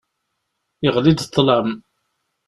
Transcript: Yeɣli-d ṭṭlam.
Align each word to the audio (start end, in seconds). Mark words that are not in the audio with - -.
Yeɣli-d 0.83 1.19
ṭṭlam. 1.27 1.69